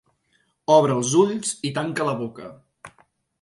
Obre 0.75 0.95
els 1.01 1.13
ulls 1.23 1.51
i 1.69 1.73
tanca 1.79 2.09
la 2.09 2.17
boca. 2.23 2.49